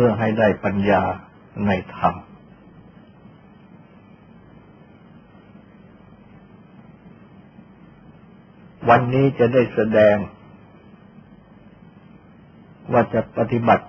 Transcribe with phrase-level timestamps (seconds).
[0.00, 1.02] พื่อให้ได้ปัญญา
[1.66, 2.14] ในธรรม
[8.88, 10.16] วันนี้จะได้แสดง
[12.92, 13.86] ว่าจะปฏิบัติ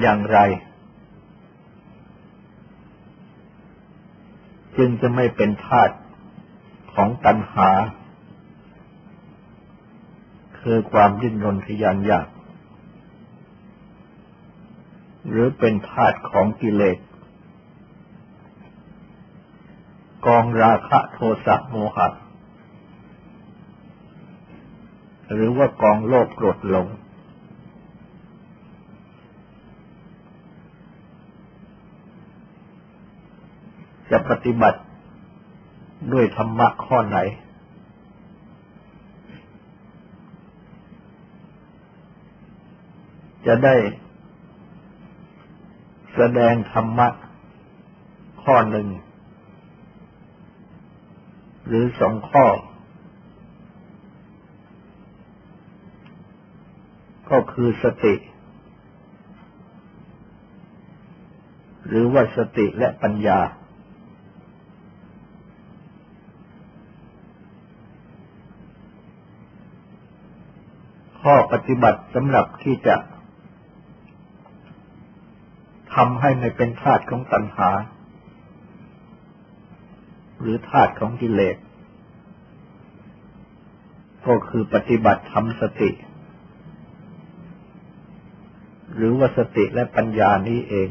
[0.00, 0.38] อย่างไร
[4.76, 5.90] จึงจะไม่เป็นทาต
[6.94, 7.70] ของตัณหา
[10.60, 12.28] คือความดิ้นรนทยานอยาก
[15.30, 16.98] หรือเป็นธาตุของกิเลส
[20.26, 22.08] กองราคะโทสะโมหะ
[25.32, 26.86] หรือว่ากองโลภโกรธหลง
[34.10, 34.80] จะปฏิบัติ
[36.12, 37.18] ด้วยธรรมะข้อไหน
[43.46, 43.74] จะได้
[46.22, 47.08] แสดงธรรมะ
[48.42, 48.88] ข้อหนึ่ง
[51.66, 52.46] หรือสองข้อ
[57.30, 58.14] ก็คือสติ
[61.86, 63.40] หรือว่าสติและปัญญา
[71.22, 72.96] ข้อปฏิบัติสำหรับที่จะ
[75.98, 77.70] ทำให้ไม่เป็นธาตุของตัณหา
[80.40, 81.56] หรือธาตุของกิเลส
[84.26, 85.90] ก็คือปฏิบัติทำสติ
[88.94, 90.88] หรือว่าสติและปัญญานี้เอง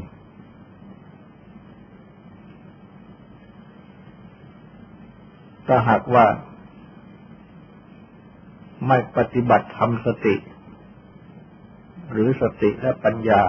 [5.66, 6.26] ถ้าหากว่า
[8.86, 10.36] ไม่ปฏิบัติทำสติ
[12.12, 13.42] หรือสติและปัญญา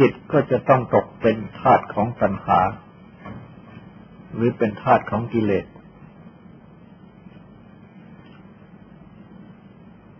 [0.00, 2.60] จิตก็จะต้องตกเป็นธาตุของตัณหา
[4.34, 5.66] หรือเป็นธาตุของกิเลส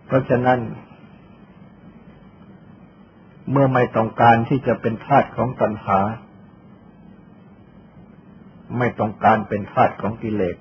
[0.06, 0.60] เพราะฉะนั้น
[3.50, 6.00] เมื่อไม่ต้องการที่จะเป็นธาตุของตัณหา
[8.78, 10.56] ไม่ต้องการเป็นธาตุของกิเลส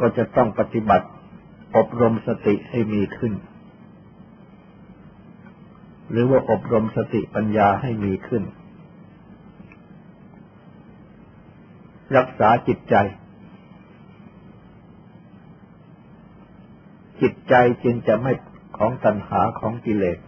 [0.00, 1.08] ก็จะต้องปฏิบัติ
[1.76, 3.32] อบรมสติให้มีขึ้น
[6.10, 8.42] หรือว่าอบรมสติปัญญาให้มีขึ้น
[12.16, 12.94] รักษาจิตใจ
[17.20, 18.32] จิตใจจึงจะไม่
[18.76, 20.18] ของตัณหาของกิเลส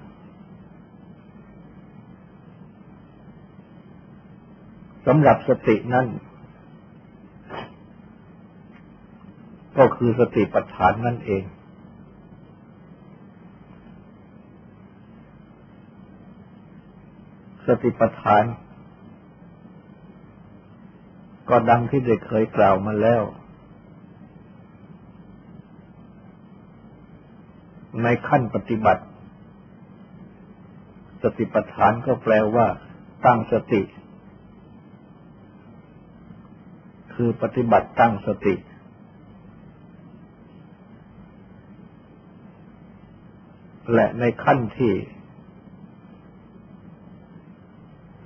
[5.07, 6.07] สำหรับสตินั้น
[9.79, 11.43] ก็คือสติปัฏฐานนั่นเอง
[17.69, 18.45] สติปัฏฐาน
[21.49, 23.23] ก็ดังที่ได้เคยกล่าวมาแล้ว
[28.03, 29.05] ในขั้นปฏิบัติ
[31.23, 32.67] สติปัฏฐานก็แปลว่า
[33.25, 33.83] ตั้งสติ
[37.15, 38.55] คือปฏิบัติตั้งสติ
[43.95, 44.93] และในขั้นที่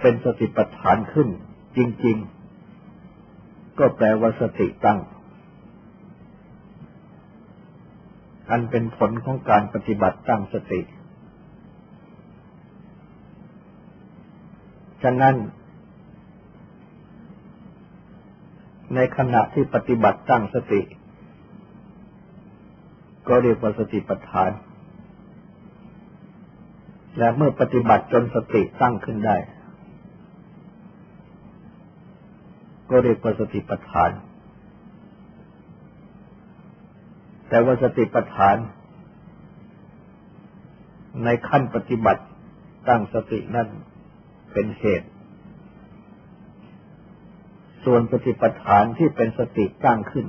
[0.02, 1.28] เป็นสติปัฏฐานขึ้น
[1.76, 2.16] จริง
[2.98, 4.98] ๆ ก็แปลว่าสติตั้ง
[8.50, 10.80] อันเป็นผลของการปฏิบัติตั้งสติ
[15.02, 15.36] ฉะนั้น
[18.94, 20.80] ในขณะที่ปฏิบัติตั้งสติ
[23.28, 24.50] ก็เรียกว่าสติปัฏฐาน
[27.18, 29.36] และเมื่อปฏิบัติจนสติตั้งขึ้นได้
[32.92, 34.10] ก็เรียกว่าสติปัฏฐาน
[37.48, 38.56] แต่ว่าสติปัฏฐาน
[41.24, 42.22] ในขั้นปฏิบัติ
[42.88, 43.68] ตั้งสตินั้น
[44.52, 45.08] เป็นเหตุ
[47.84, 50.26] ส่วนปฏิปทานที่เป็นสติตั้งขึ้น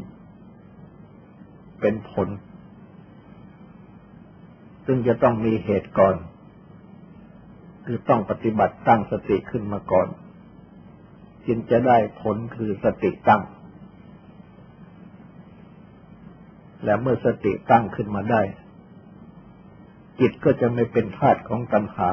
[1.81, 2.27] เป็นผล
[4.85, 6.15] ซึ่งจะต้องมีเหตุก่อน
[7.85, 10.07] คือต้องปฏิบัติตั้งสติขึ้นมาก่อน
[11.47, 13.43] จึงจะได้ผลคือสติตั้ง
[16.83, 18.41] และเมื่อสติตั้งขึ้นมาได้
[20.19, 22.11] จิตก็จะไม่เป็นธาตุของตัณหา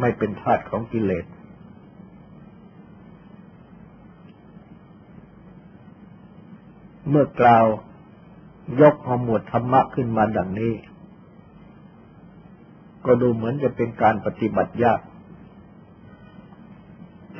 [0.00, 1.26] ไม่เป็นธาตุของกิเลส
[7.08, 7.66] เมื่อกล่าว
[8.80, 10.74] ยกเอาหมวดธรรมะขึ้นมาดังนี้
[13.04, 15.00] ก็ดูเหมือนจะเป็นการปฏิบัติยาก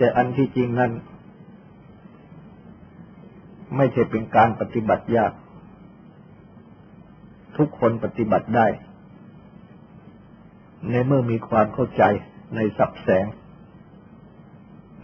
[0.02, 0.92] แต่อันที่จริงนั้น
[3.76, 5.32] ไม่ใช่เป็นการปฏิบัติยาก
[7.56, 8.66] ทุกคนปฏิบัติได้
[10.90, 12.02] ในเมื่อมีความเข้าใจ
[12.54, 13.26] ในสับแสง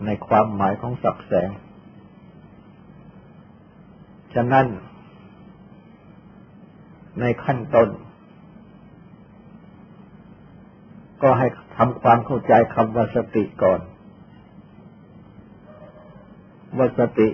[0.05, 1.49] ในความหมายของสับแสง
[4.35, 4.67] ฉะนั้น
[7.21, 7.89] ในขั้นต้น
[11.23, 11.47] ก็ให้
[11.77, 13.81] ทำความเข้าใจคำว่าสติก่อน
[16.79, 17.29] ว่าสติ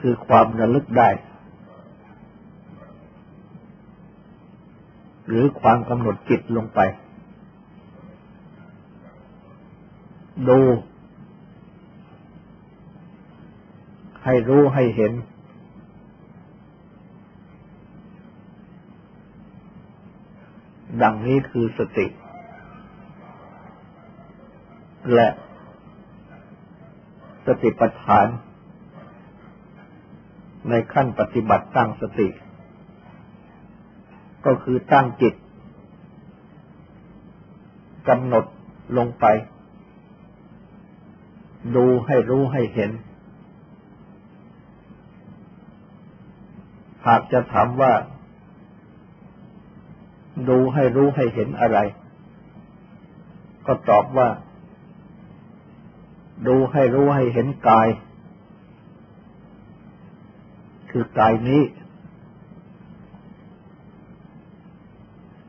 [0.00, 1.10] คือความระลึกได้
[5.26, 6.80] หรือความกำหนดจิตลงไป
[10.48, 10.60] ดู
[14.24, 15.12] ให้รู้ให้เห็น
[21.02, 22.06] ดังนี้คือสติ
[25.14, 25.28] และ
[27.62, 28.26] ติปัฏฐาน
[30.68, 32.28] ในขั้นปฏิบัติตั้งสติ
[34.46, 35.34] ก็คือตั้งจิต
[38.08, 38.44] กำหนด
[38.96, 39.24] ลงไป
[41.76, 42.90] ดูให้รู้ให้เห็น
[47.06, 47.92] หากจะถามว่า
[50.48, 51.78] ดูให้รู้ให้เห็นอะไร
[53.66, 54.28] ก็ตอบว่า
[56.46, 57.88] ดูให้รู้ให้เห็นกาย
[60.90, 61.62] คือกายนี้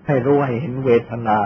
[0.07, 1.37] ให้รู้ให้เห็นเวทนา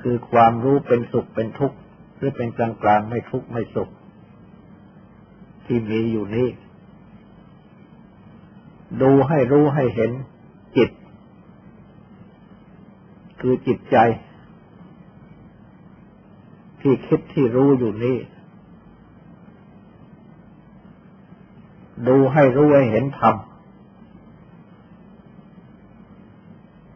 [0.00, 1.76] คือความรู้เป็นสุขเป็นทุกข์
[2.16, 3.88] หรือเป็นกลางกลางไม่ทุกข์ไม่สุข
[5.66, 6.48] ที่มีอยู่นี้
[9.02, 10.10] ดูให้รู้ให้เห็น
[10.76, 10.90] จิต
[13.40, 13.96] คือจิตใจ
[16.80, 18.16] ที่คิดที่รู้อยู่นี้
[22.08, 23.36] ดูให้รู้ให้เห็นธรรม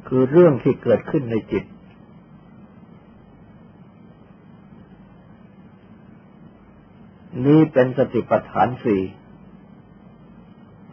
[0.09, 1.65] คือเรื่องที่เกิดขึ้นในจิต
[7.47, 9.03] นี้เป็นสติปัฏฐานสี่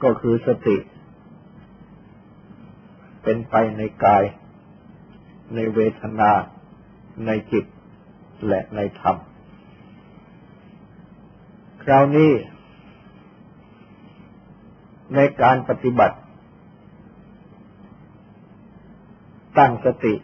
[0.04, 0.78] ก็คือสติ
[3.24, 4.24] เป็นไปในกาย
[5.54, 6.32] ในเวทนา
[7.26, 7.66] ในจิต
[8.48, 9.16] และในธรรม
[11.84, 12.32] คราวนี้
[15.16, 16.18] ในการปฏิบัติ
[19.58, 20.16] ตั้งสติ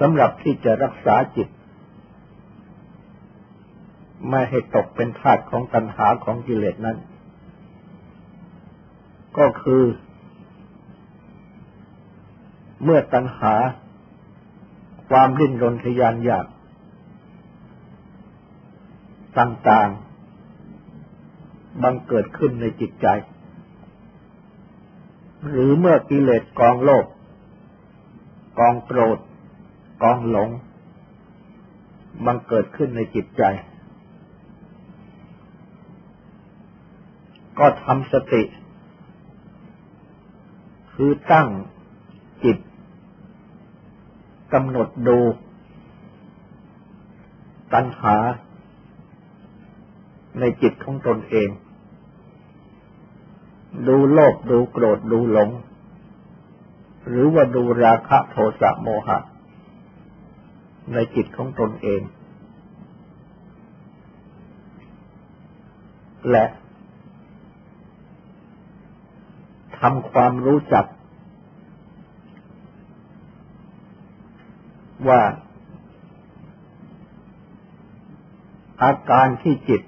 [0.00, 1.48] สำหรับที่จะรักษาจิต
[4.30, 6.98] ไม่ให้ตกเป็นทาสของตัณหาของกิเลสนั้น
[9.38, 9.84] ก็คือ
[12.84, 13.54] เมื่อตัณหา
[15.08, 16.46] ความริ้นรนทยานอยาก
[19.38, 23.06] ต่างๆ บังเกิดขึ้นในจิตใจ
[25.50, 27.06] หรือเมื่อกิเลสกองโลภ
[28.58, 29.18] กองโกรธ
[30.02, 30.48] กองหลง
[32.24, 33.42] บังเกิดขึ้นในจิตใจ
[37.58, 38.42] ก็ทำสติ
[40.94, 41.48] คือตั้ง
[42.44, 42.58] จิต
[44.52, 45.18] กำหนดดู
[47.72, 48.16] ตัณหา
[50.40, 51.48] ในจิตของตนเอง
[53.88, 55.50] ดูโลภดูโกรธดูหลง
[57.08, 59.18] หรือว่าดูราคะโทสะโมหะ
[60.92, 62.02] ในจิตของตนเอง
[66.30, 66.44] และ
[69.78, 70.86] ทำความรู้จัก
[75.08, 75.22] ว่า
[78.82, 79.82] อาการที่จิต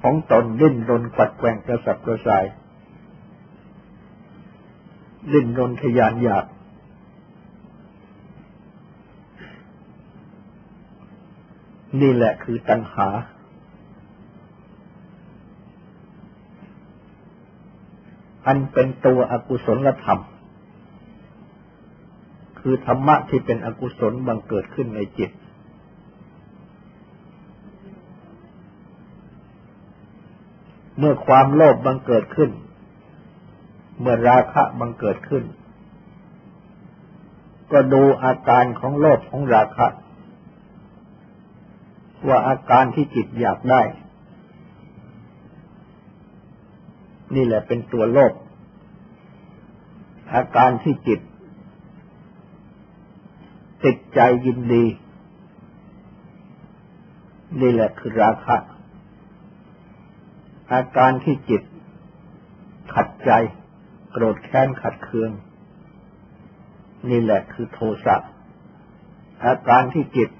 [0.00, 2.44] ของตนดิ้นรนกัดแกว่งกระสับกระส่าย
[5.32, 6.46] ดิ้นรนทยานอยาก
[12.00, 13.08] นี่แหละคือตัณหา
[18.46, 20.20] อันเป็นตัวอกุศลธรรม
[22.66, 25.30] คือธรรมะที่เป็นอกุศลบังเกิดขึ้นในจิต
[30.98, 32.50] เมื่อความโลภบังเกิดขึ้น
[34.00, 35.44] เมื่อราคะบังเกิดขึ้น
[37.72, 39.86] ก็ดูอาการของโลภของราคะ
[42.28, 43.82] ว่าอาการที่จิตอยากได้
[47.34, 48.32] นี่แหละเป็นตัวโลภ
[50.34, 51.20] อาการที่จิต
[53.84, 54.84] ติดใจยินดี
[57.60, 58.56] นี่แหละคือราคะ
[60.72, 61.62] อาการที่จิต
[62.94, 63.30] ขัดใจ
[64.10, 65.30] โกรธแค้นขัดเคือง
[67.10, 68.16] นี่แหละคือโทสะ
[69.44, 70.30] อาการที่จิต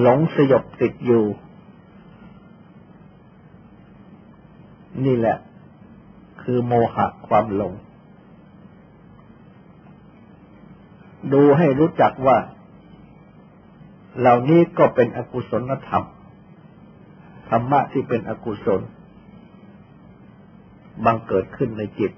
[0.00, 1.24] หลงสยบติดอยู่
[5.04, 5.36] นี่แหละ
[6.42, 7.72] คือโมหะความหลง
[11.32, 12.38] ดูให้รู้จักว่า
[14.18, 16.04] เหล่านี้ก็เป็นอกุศลธรรม
[17.48, 18.80] ธรรมะที่เป็นอกุศล
[21.04, 22.12] บังเกิดขึ้นในจิต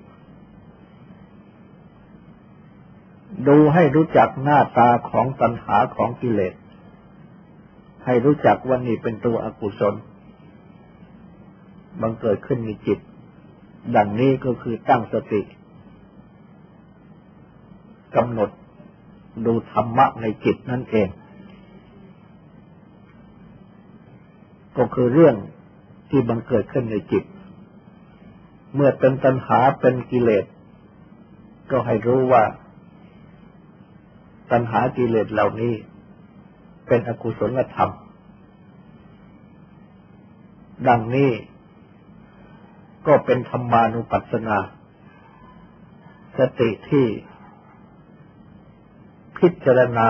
[3.48, 6.54] ดูให้รู้จักหน้าตาของตัณหาของกิเลส
[8.04, 9.94] ให้รู้จักว่านี่เป็นตัวอกุศล
[12.00, 12.98] บังเกิดขึ้นในจิต
[13.96, 15.40] ดังนี้ก็คือตั้งสติ
[18.16, 18.50] กำหนด
[19.46, 21.08] ดูธรรมะในจิตนั่นเอง
[24.76, 25.36] ก็คือเรื่อง
[26.10, 27.24] ที่บังเกิดขึ้นในจิต
[28.74, 30.44] เมื่อเป็นตัณหาเป็นกิเลส
[31.70, 32.44] ก็ให้รู้ว่า
[34.50, 35.74] ตัณหากิเลสเหล่านี้
[36.86, 37.92] เป็นอกุศลธรรม
[40.88, 41.30] ดังนี้
[43.06, 44.58] ก็เป็นธรรมานุปัสสนา
[46.38, 47.06] สติที่
[49.38, 50.08] พิจารณา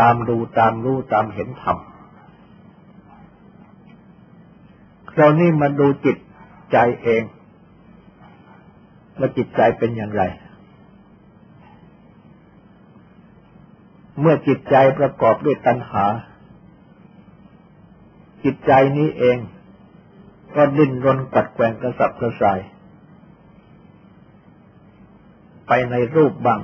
[0.00, 1.78] ตามดูตามรู้ตามเห็นธรรม
[5.10, 6.16] คราวนี้มาดูจิต
[6.72, 7.22] ใจเอง
[9.18, 10.22] ว่าจิตใจเป็นอย่างไร
[14.20, 16.04] เมื่อจิตใจประกอบด้วยตัณหา
[18.44, 19.38] จิตใจนี้เอง
[20.54, 22.60] ก็ดิ้นรนกัดแกงกระสับกระส่าย
[25.66, 26.60] ไปในรูปบ้าง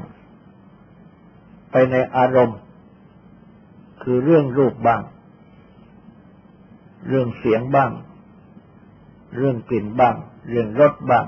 [1.77, 2.59] ไปในอารมณ์
[4.03, 5.03] คือเรื่องรูปบ้าง
[7.09, 7.91] เรื่องเสียงบ้าง
[9.37, 10.17] เรื่องกลิ่นบ้าง
[10.49, 11.27] เรื่องรสบ้าง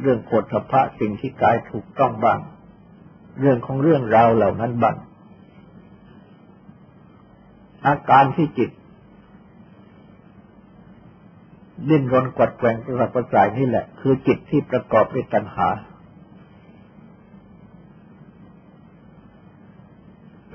[0.00, 2.40] เรื่องโคตรพะสิ่งที่กายถูกต้องบ้าง
[3.40, 4.96] เรื่องของเรื่องราวเหล่านั้นบ้าง
[7.86, 8.70] อาการที่จิต
[11.88, 15.68] ดิ้นรนกวัดแกงประประสายนี่แหละ คือจิตที่ประกอบด้วยตัณหา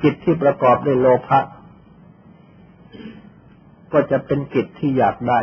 [0.04, 1.40] จิตที่ประกอบด้วยโลภะ
[3.94, 5.40] ก็จะเป็นจิตที่อยากได้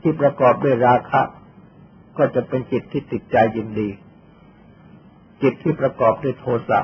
[0.00, 1.22] ที่ประกอบด้วยราคะ
[2.18, 3.88] ก็จะเป็นจิตที่ติดใจยินดี
[5.42, 6.80] จิตที่ประกอบด้วยโทสะ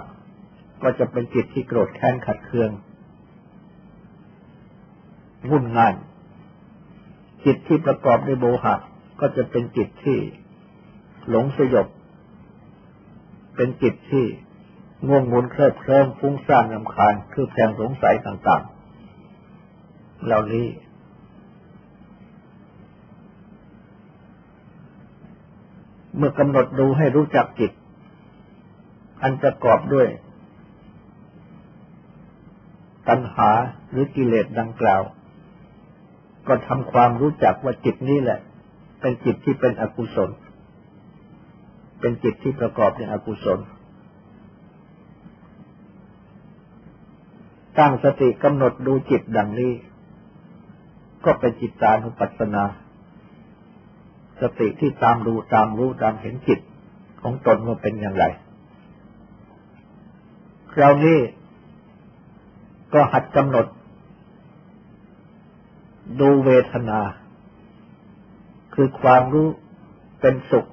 [0.82, 2.70] ก็จะเป็นจิตที่โกรธแค้นขัดเคือง
[5.50, 5.94] วุ่นงาน
[7.44, 8.74] จิตที่ประกอบด้วยโมหะ
[9.20, 10.18] ก็จะเป็นจิตที่
[11.28, 11.86] หลงสยบ
[13.60, 14.26] เป็นจิตที่
[15.06, 20.66] ง่วงงุนเคลิบเคลิ้มฟุ้งซ่านลำคาญคือแผงสงสัยต่างๆ เหล่านี้
[26.16, 27.72] เมื่อกำหนดดูให้รู้จักจิต
[29.22, 30.08] อันประกอบด้วย
[33.08, 33.50] ตัณหา
[33.90, 35.02] หรือกิเลสดังกล่าว
[36.48, 38.38] ก็ทำความรู้จักว่าจิตนี้แหละ
[39.00, 40.30] เป็นจิตที่เป็นอกุศล
[42.00, 43.60] เป็นจิตที่ประกอบด้วยอกุศล
[47.78, 49.72] ตั้งสติกำหนดดูจิตดังนี้
[51.24, 52.64] ก็เป็นจิตตานุปัสสนา
[54.40, 56.60] สติที่ตามดูตามรู้ตามเห็นจิต
[57.22, 58.24] ของตนว่าเป็นอย่างไร
[60.72, 61.18] คราวนี้
[62.92, 63.66] ก็หัดกำหนด
[66.20, 67.00] ดูเวทนา
[68.74, 69.48] คือความรู้
[70.20, 70.66] เป็นสุข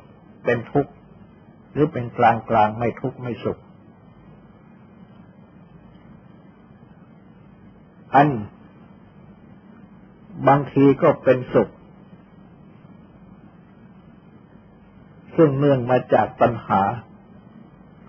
[0.44, 0.92] เป็นทุกข์
[1.76, 3.58] หรือเป็นกลางกลางไม่ทุกข์ไม่สุข
[8.16, 8.30] อัน
[10.48, 11.70] บางทีก็เป็นสุข
[15.36, 16.82] ซึ่งเนื่องมาจากปัญหา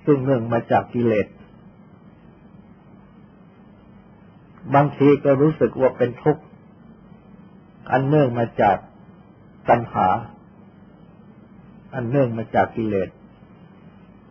[0.05, 1.27] ซึ่งเนื่องมาจากกิเลส
[4.75, 6.43] บางทีก็รู้สึกว่าเป็นทุกข์
[7.91, 8.77] อันเนื่องมาจาก
[9.69, 10.09] ตัณหา
[11.95, 13.09] อันเนื่องมาจากกิเลส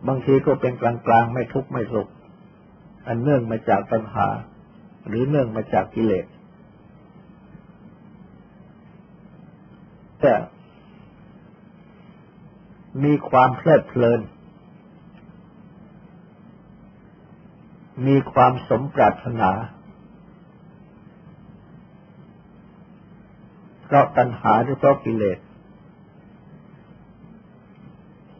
[0.08, 2.08] บางทีก็เป็นกลางกลางไม่ทุกข์ไม่สุข
[3.06, 4.26] อันเนื่องมาจากตัณหา
[5.08, 6.26] หรือเนื่องมาจากกิเลส
[10.20, 10.34] แต่
[13.04, 14.20] มีความเพลิดเพลิน
[18.06, 19.50] มีความสมปรารถนา
[23.82, 25.38] เพราะตัณหาหรือเพราะกิเลส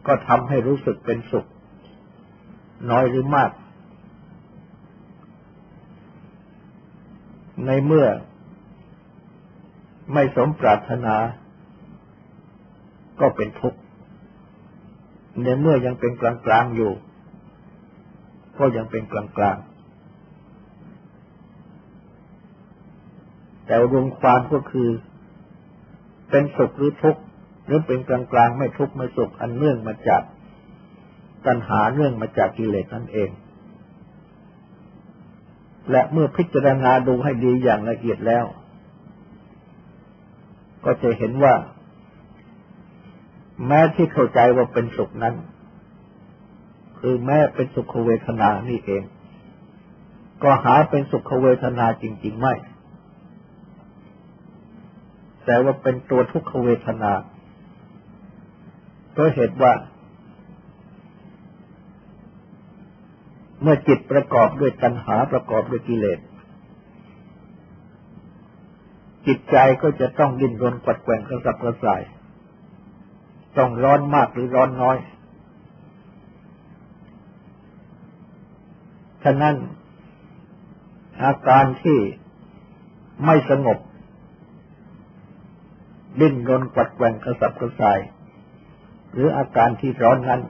[0.07, 1.47] ก็ทำให้รู้สึกเป็นสุข
[2.91, 3.51] น้อยหรือมาก
[7.65, 8.07] ในเมื่อ
[10.13, 11.15] ไม่สมปรารถนา
[13.19, 13.79] ก็เป็นทุกข์
[15.43, 16.91] ในเมื่อยังเป็นกลางๆอยู่
[18.57, 19.77] ก็ยังเป็นกลางๆ
[23.65, 24.89] แต่รวมความก็คือ
[26.29, 27.21] เป็นสุขหรือทุกข์
[27.65, 30.21] หรือเป็นกลางกลางไม่ทุกข์ไม่สุขอันเนื่องมาจาก
[31.47, 33.29] ตัณหาเนื่องมาจากกิเลสนั่นเอง
[35.91, 38.45] และเมื่อพิจารณาดูให้ดีอย่างละเอียดแล้ว
[40.85, 41.53] ก็จะเห็นว่า
[43.67, 45.35] แม้ที่เข้าใจว่าเป็นสุขนั้น
[46.99, 49.03] คือแม้เป็นสุขเวทนานี่เอง
[50.43, 52.55] ก็หาเป็นสุขเวทนาจริง ๆ ไม่
[55.45, 57.11] แต่ว่าเป็นตัวทุกขเวทนา
[59.11, 59.73] เพราะเหตุว่า
[63.69, 66.19] มื่อจิตประกอบด้วยตัณหาประกอบด้วยกิเลส
[69.27, 72.01] จิตใจก็จะต้องดิ้นรนกัดแกว่งกระสับกระส่าย
[73.57, 74.97] ต้องร้อนมากหรือร้อนน้อย
[79.23, 79.55] ฉะนั้น
[81.23, 81.99] อาการที่
[83.25, 83.77] ไม่สงบ
[86.21, 87.99] ดิ้นรนกัดแกว่งกระสับกระส่าย
[89.13, 90.41] หรืออาการที่ร้อนนั้น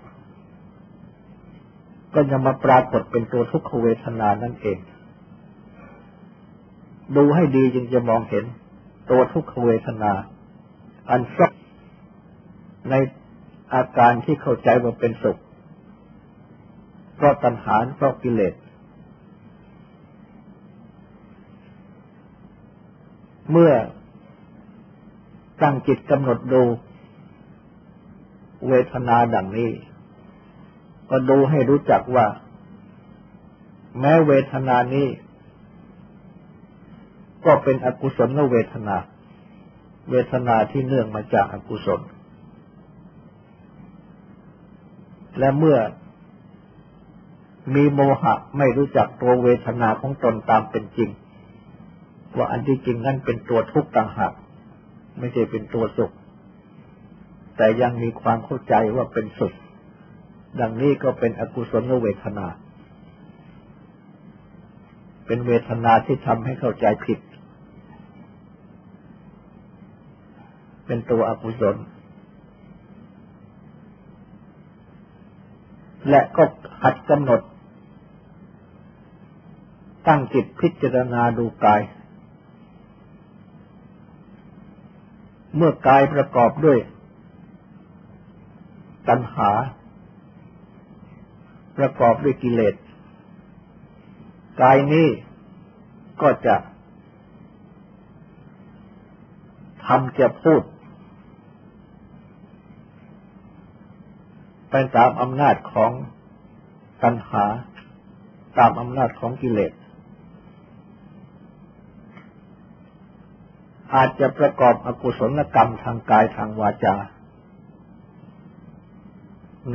[2.19, 4.77] ก็จะมาปรากฏเป็นตัวทุกขเวทนานั่นเอง
[7.15, 8.45] ดูให้ดีจึงจะมองเห็น
[9.11, 10.11] ตัวทุกขเวทนา
[11.09, 11.53] อันซ่อน
[12.89, 12.93] ใน
[13.73, 15.37] อาการที่เข้าใจว่าเป็นสุข
[17.15, 18.55] เพราะตัณหาเพราะกิเลส
[23.51, 23.71] เมื่อ
[25.61, 26.63] ตั้งจิตกำหนดดู
[28.67, 29.71] เวทนาดังนี้
[31.09, 32.25] ก็ดูให้รู้จักว่า
[33.99, 35.07] แม้เวทนานี้
[37.45, 38.97] ก็เป็นอกุศลเวทนา
[40.09, 42.01] เวทนาที่เนื่องมาจากอากุศล
[45.39, 45.77] และเมื่อ
[47.75, 51.09] มีโมหะไม่รู้จักตัวเวทนาของตนตามเป็นจริง
[52.35, 54.33] ว่าอันที่จริงนั้นเป็นตัวทุกข์ต่างหาก
[55.19, 56.13] ไม่ใช่เป็นตัวสุข
[57.57, 59.53] แต่ยังมีความเข้าใจว่าเป็นสุข
[60.61, 62.47] ดังนี้ก็เป็นอกุศลเวทนา
[65.25, 67.19] เป็นเวทนาที่ทำให้เข้าใจผิด
[70.85, 71.75] เป็นตัวอกุศล
[76.09, 76.43] และก็
[76.83, 77.41] หัดกำหนด
[80.07, 81.81] ตั้งจิตพิจารณาดูกาย
[85.55, 86.79] เมื่อกายประกอบด้วย
[89.09, 89.51] ตัณหา
[91.77, 92.75] ประกอบด้วยกิเลส
[94.61, 95.07] กายนี้
[96.21, 96.55] ก็จะ
[99.85, 100.61] ทำจะพูด
[104.69, 105.91] ไปตามอำนาจของ
[107.03, 107.45] ตัณหา
[108.57, 109.73] ตามอำนาจของกิเลส
[113.93, 116.95] อาจจะประกอบอกุศลกรรมทางกายทางวาจา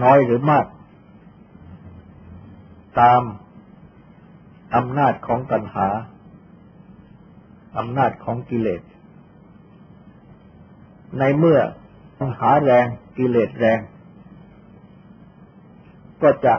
[0.02, 0.66] น้อยหรือมาก
[3.00, 3.22] ตาม
[4.76, 5.88] อำนาจของตัณหา
[7.78, 8.82] อำนาจของกิเลส
[11.18, 11.60] ในเมื่อ
[12.18, 12.86] ตัณหาแรง
[13.18, 13.80] กิเลสแรง
[16.22, 16.54] ก็จะ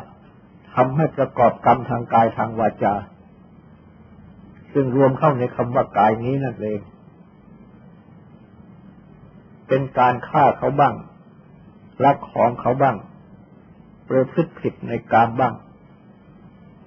[0.73, 2.95] ทำให้ประกอบกรรมทางกายทางวาจา
[4.73, 6.81] ซึ่งรวมเข้าในคำว่ากายนี้นั่นเอง
[9.67, 10.95] เป็นการฆ่าเขาบ้าง
[12.05, 12.97] ลักของเขาบ้าง
[14.09, 15.53] ประพฤติผิดในการบ้าง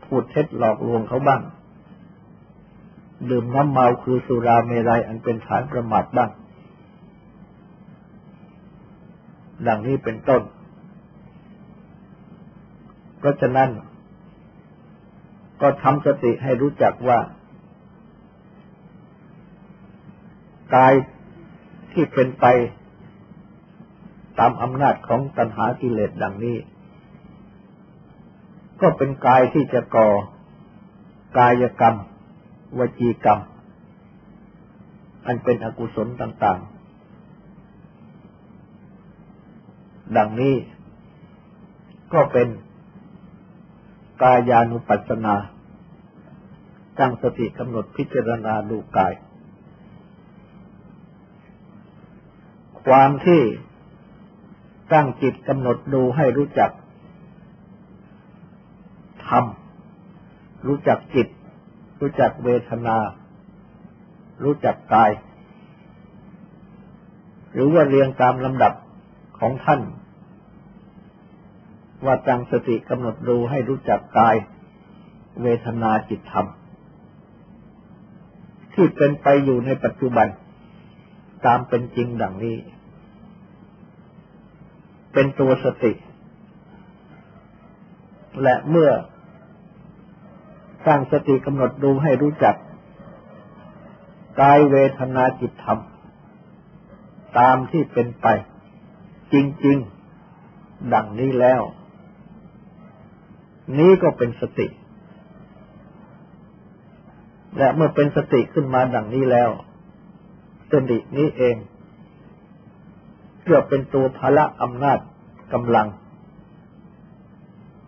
[0.06, 1.42] พูดเท็จหลอกลวงเขาบ้าง
[3.30, 6.30] ดื่มน้ำเมาคือสุราเมรัยอันเป็นฐานประมาทบ้าง
[9.66, 10.42] ดังนี้เป็นต้น
[13.18, 13.70] เพราะฉะนั้น
[15.60, 17.18] ก็ทำสติให้รู้จักว่า
[20.74, 20.94] กาย
[21.92, 22.46] ที่เป็นไป
[24.38, 26.56] ตามอำนาจของตัณหากิเลสดังนี้
[28.80, 30.08] ก็เป็นกายที่จะก่อ
[31.38, 31.94] กายกรรม
[32.78, 33.40] วจีกรรม
[35.26, 36.76] อันเป็นอกุศลต่างๆ
[40.16, 40.54] ดังนี้
[42.12, 42.48] ก็เป็น
[44.22, 45.34] กายานุปัสสนา
[46.98, 49.12] ตั้งสติกำหนดพิจารณาดูกาย
[52.86, 53.42] ความที่
[54.92, 56.70] ตั้งจิตกำหนดดูให้รู้จัก
[59.28, 59.44] ธรรม
[60.66, 61.28] รู้จักจิต
[62.00, 62.96] รู้จักเวทนา
[64.44, 65.10] รู้จักกาย
[67.52, 68.72] หรือว่าเรียงตามลำดับ
[69.38, 69.80] ของท่าน
[72.04, 74.36] ว่าจังสติกำหนดดูให้รู้จักกาย
[75.42, 76.46] เวทนาจิตธรรม
[78.74, 80.26] ที่เป็นไปอยู่ในปัจจุบัน
[81.46, 82.56] ตามเป็นจริงดังนี้
[85.12, 85.92] เป็นตัวสติ
[88.42, 88.90] และเมื่อ
[90.86, 92.56] ตั้งสติกำหนดดูให้รู้จัก
[94.40, 95.78] กายเวทนาจิตธรรม
[97.38, 98.26] ตามที่เป็นไป
[99.32, 99.34] จ
[99.66, 99.78] ริง
[100.34, 101.62] ๆ ดังนี้แล้ว
[103.78, 104.66] นี้ก็เป็นสติ
[107.58, 109.50] และเมื่อเป็นสติขึ้นมาดังนี้แล้ว
[110.72, 111.56] สตินี้เอง
[113.42, 114.98] เพื่อเป็นตัวพละอำนาจ
[115.52, 115.88] กำลัง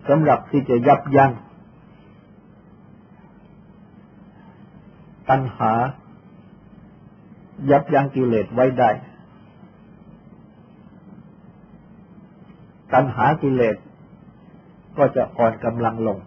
[0.08, 1.32] สำหรับที่จะยับยั้ง
[5.30, 5.72] ตัณหา
[7.70, 8.90] ยับยั้งกิเลสไว้ได้
[12.92, 13.76] ตัณหากิเลส
[14.98, 16.18] ก็จะอ่อนกำลังลง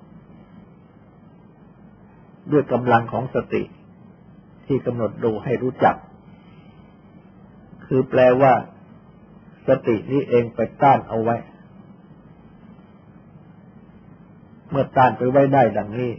[2.52, 3.64] ด้วยกำลังของสติ
[4.66, 5.96] ที่กำหนดดูให้รู้จัก
[7.86, 8.54] คือแปลว่า
[9.68, 11.36] สตินี้เองไปต้านเอาไว้
[14.70, 16.12] เมื่อต้านไปไว้ได้ดังนี้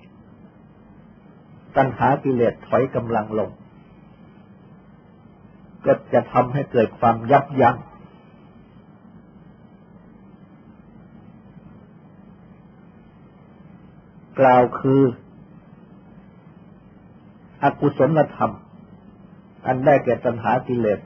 [1.77, 3.51] ตัณหากิเลสถอยกำลังลง
[5.85, 7.77] ก็จะทำให้เกิดความยับยัง้ง
[14.39, 15.03] กล่าวคือ
[17.63, 18.53] อกุศลธรรม
[19.67, 21.01] อันได้แก่ตัณหากิเลส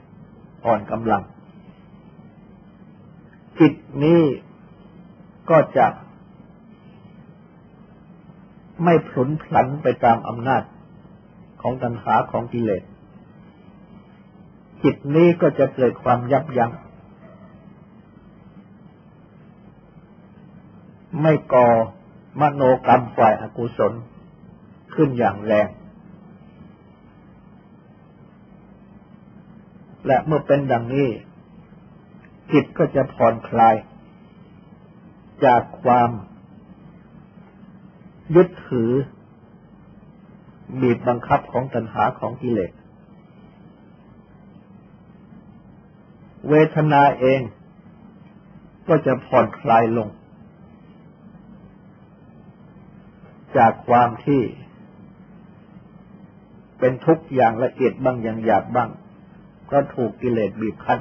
[0.65, 1.23] อ่อนกำลัง
[3.59, 4.21] จิตนี้
[5.49, 5.87] ก็จะ
[8.83, 10.63] ไม่ผลนพลันไปตามอำนาจ
[11.61, 12.83] ของตัณหาของกิเลส
[14.83, 16.71] จิตนี้ก็จะเกิดความยับยัง้ง
[21.21, 21.67] ไม่ก่อ
[22.41, 23.93] มโนกรรมฝ่ายอากุศล
[24.95, 25.67] ขึ้นอย่างแรง
[30.07, 31.09] และเมื่อเป็นดังนี้
[32.51, 33.75] จิตก็จะผ่อนคลาย
[35.45, 36.09] จากความ
[38.35, 38.91] ยึดถือ
[40.81, 42.71] บีบบังคับของตัณหาของกิเลส
[46.49, 47.41] เวทนาเอง
[48.87, 50.09] ก็จะผ่อนคลายลง
[53.57, 54.41] จากความที่
[56.79, 58.89] เป็นทุกข์อย่างละเอียดบ้างอย่างหยาบบ้าง
[59.71, 60.99] ก็ถูกกิเลสบีบคั้น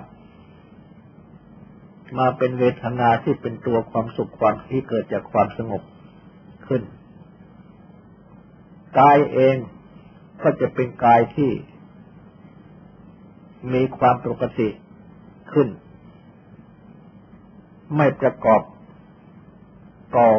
[2.19, 5.83] มาเป็นเวทนาที่เป็นตัวความสุขความที่เกิดจากความสงบ
[6.67, 6.83] ขึ้น
[8.99, 9.57] กายเอง
[10.43, 11.51] ก็จะเป็นกายที่
[13.73, 14.69] มีความปกติ
[15.53, 15.69] ขึ้น
[17.97, 18.63] ไม่ประกอบ
[20.17, 20.31] ก่อ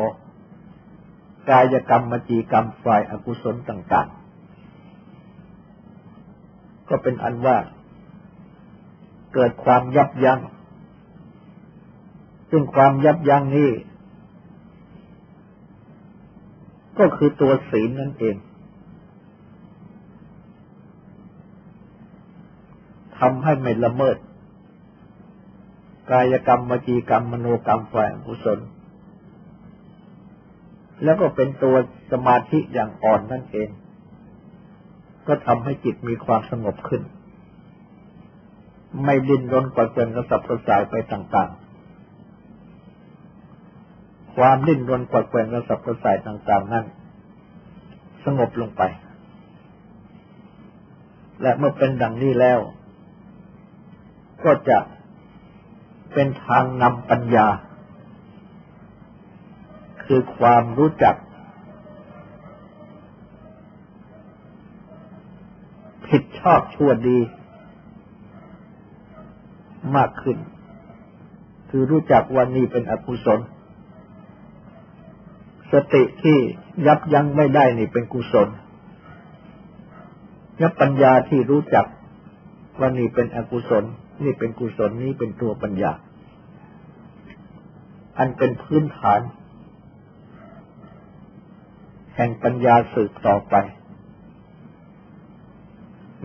[1.49, 7.57] กายกรรมมจีกรรมฝ่ายอกุศลต่างๆ ก็เป็นอันว่า
[9.33, 10.39] เกิดความยับยัง้ง
[12.49, 13.71] ซึ่งความยับยั้งนี้
[16.99, 18.35] ก็คือตัวศีลนั่นเอง
[23.19, 24.17] ทำให้ไม่ละเมิด
[26.12, 28.60] กายกรรมวจีกรรมมโนกรรมฝ่ายกุศล
[31.03, 31.75] แล้วก็เป็นตัว
[32.12, 33.69] สมาธิอย่างอ่อนนั่นเอง
[35.27, 37.01] ก็ทำให้จิตมีความสงบขึ้น
[39.03, 41.58] ไม่ดิ้นรนกว่าเกินกระสับกระส่ายไปต่างๆ
[44.36, 46.86] ความดิ้นรนกว่าเกินกระสับกระส่ายต่าง ๆ นั้น
[48.25, 48.82] สงบลงไป
[51.41, 52.60] และเมื่อเป็นดังนี้แล้ว
[54.43, 54.80] ก็จะ
[56.13, 57.47] เป็นทางนำปัญญา
[60.04, 61.15] คือความรู้จัก
[66.08, 67.19] ผิดชอบชั่วดี
[69.95, 70.38] มากขึ้น
[71.69, 73.39] คือรู้จักวันนี้เป็นอกุศล
[75.71, 76.38] สติที่
[76.88, 78.47] ยับยั้งไม่ได้นี่เป็นกุศล
[80.62, 81.86] ยับปัญญาที่รู้จัก
[82.82, 83.84] วันนี้เป็นอกุศล
[84.23, 85.91] นี่เป็นกุศลนี้เป็นตัวปัญญา
[88.17, 89.21] อันเป็นพื้นฐาน
[92.15, 93.56] แห่งปัญญาสืบต่อไป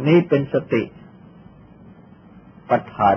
[0.07, 0.83] นี่เป็นสติ
[2.69, 3.17] ปัฏฐาน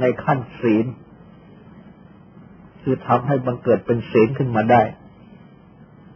[0.00, 0.86] ในขั้นศีล
[2.82, 4.82] คือทำให้บังเกิดเป็นศีลขึ้นมาได้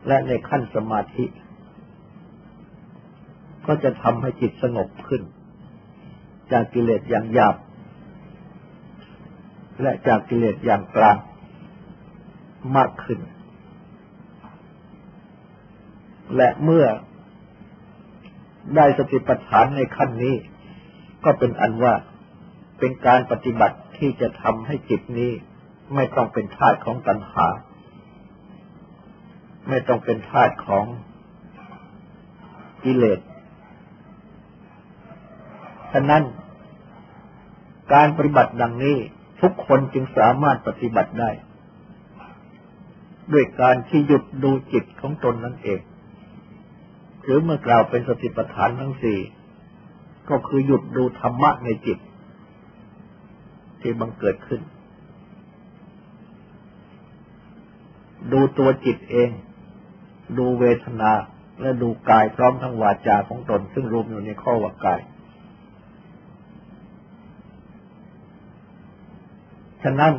[0.06, 1.24] และในขั้นสมาธิ
[3.66, 5.22] ก็จะทำให้จิตสงบขึ้น
[6.52, 7.56] จากกิเลสอย่างหยาบ
[9.82, 11.16] และจากกิเลสอย่างกลาง
[12.76, 13.20] มากขึ้น
[16.36, 16.86] และเมื่อ
[18.76, 20.34] ได้สติปัฏฐานในขั้นนี้
[21.24, 21.94] ก็เป็นอันว่า
[22.78, 25.32] เป็นการปฏิบัติที่จะทำให้จิตนี้
[25.94, 27.46] ไม่ต้องเป็นทาสของตัณหา
[29.68, 30.84] ไม่ต้องเป็นทาสของ
[32.84, 33.20] กิเลส
[35.92, 36.22] ฉะนั้น
[37.92, 38.96] การปฏิบัติดังนี้
[39.40, 41.30] ทุกคนจึงสามารถปฏิบัติได้
[43.32, 45.80] ด้วยการที่หยุดดูจิตของตนนั่นเอง
[47.22, 49.18] หรือเมื่อกล่าวเป็นสติปัฏฐานทั้งสี่
[50.30, 51.98] ก็คือหยุดดูธรรมะในจิต
[53.80, 54.60] ที่บังเกิดขึ้น
[58.32, 59.30] ดูตัวจิตเอง
[60.38, 61.12] ดูเวทนา
[61.60, 65.00] และดูกายพร้อมทั้งวาจาของตน ซึ่งรวมอยู่ในข้อว่ากาย
[69.82, 70.12] ฉะนั้น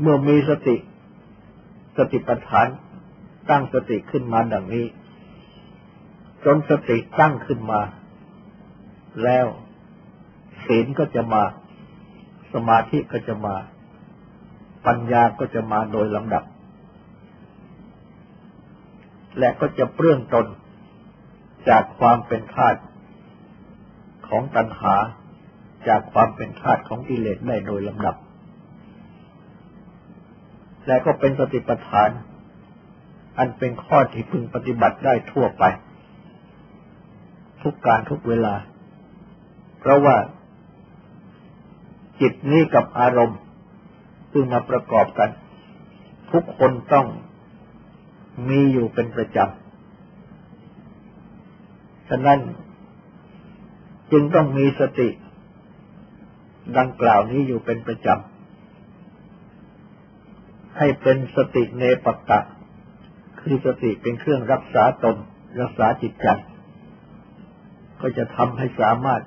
[0.00, 0.76] เมื่อมีสติ
[1.96, 2.66] สติปัฏฐาน
[3.50, 4.86] ตั้งสติขึ้นมาดังนี้
[6.44, 7.80] จนสติตั้งขึ้นมา
[9.22, 9.46] แล้ว
[10.66, 11.42] ศีลก็จะมา
[12.52, 13.56] สมาธิก็จะมา
[14.86, 16.44] ปัญญาก็จะมาโดยลำดับ
[19.38, 20.46] และก็จะเปลื้องตน
[21.68, 22.80] จากความเป็นธาตุ
[24.28, 24.94] ของตัณหา
[25.88, 28.16] จากความเป็นธาตุของกิเลสได้โดยลำดับ
[30.86, 32.10] และก็เป็นสติปัฏฐาน
[33.38, 35.64] อันเป็นข้อที่พึงปฏิบัติได้ทั่วไป
[37.62, 38.54] ทุกการทุกเวลา
[39.78, 40.16] เพราะว่า
[42.20, 43.38] จิตนี้กับอารมณ์
[44.32, 45.30] ซึ่งมาประกอบกัน
[46.32, 47.06] ทุกคนต้อง
[48.48, 52.40] มีอยู่เป็นประจำ ฉะนั้น
[54.12, 55.08] จึงต้องมีสติ
[56.78, 62.40] ดังกล่าวนี้อยู่เป็นประจำ ให้เป็นสติเนปกะ
[63.40, 65.16] คือสติเป็นเครื่องรักษาตน
[65.60, 66.28] รักษาจิตใจ
[68.00, 69.22] ก็จะทำให้สามารถ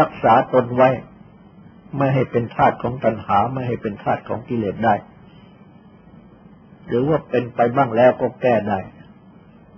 [0.00, 0.90] รักษาตนไว้
[1.96, 4.94] ไม่ให้เป็นทาสของตัณหา ไม่ให้เป็นทาสของกิเลสได้
[6.86, 8.78] หรือว่าเป็นไปบ้างแล้วก็แก้ได้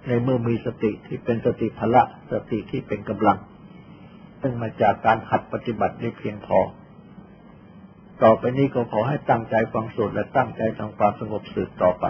[0.07, 2.03] ในเมื่อมีสติที่เป็นสติพละ
[2.33, 3.39] สติที่เป็นกำลัง
[4.47, 6.59] ซึ่งมาจากการหัดปฏิบัติได้เพียงพอ
[8.23, 12.05] ต่อไปนี้ก็ขอให้ตั้งใจฟังสวดและตั้งใจทำความสงบสืบต่อไป